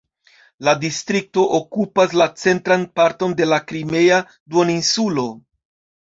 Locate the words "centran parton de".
2.43-3.47